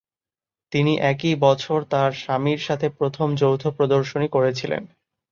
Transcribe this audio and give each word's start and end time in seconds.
তিনি 0.71 0.93
একই 1.11 1.33
বছর 1.41 1.79
তার 1.91 2.11
স্বামীর 2.13 2.59
সাথে 2.59 2.87
প্রথম 2.97 3.27
যৌথ 3.35 3.63
প্রদর্শনী 3.77 4.27
করেছিলেন। 4.27 4.83